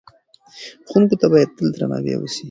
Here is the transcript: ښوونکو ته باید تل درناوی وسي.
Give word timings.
ښوونکو 0.89 1.15
ته 1.21 1.25
باید 1.31 1.49
تل 1.55 1.67
درناوی 1.75 2.13
وسي. 2.17 2.39